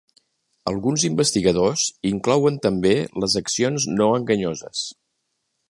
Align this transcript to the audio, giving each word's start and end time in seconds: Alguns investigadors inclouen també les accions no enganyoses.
Alguns 0.71 1.03
investigadors 1.09 1.83
inclouen 2.11 2.57
també 2.67 2.95
les 3.25 3.39
accions 3.45 3.87
no 4.01 4.09
enganyoses. 4.23 4.83